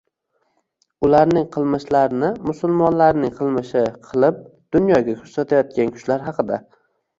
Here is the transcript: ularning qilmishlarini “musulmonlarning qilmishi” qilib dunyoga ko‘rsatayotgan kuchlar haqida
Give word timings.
ularning 1.07 1.45
qilmishlarini 1.55 2.31
“musulmonlarning 2.47 3.37
qilmishi” 3.41 3.85
qilib 4.09 4.43
dunyoga 4.79 5.17
ko‘rsatayotgan 5.23 5.95
kuchlar 5.95 6.29
haqida 6.33 6.63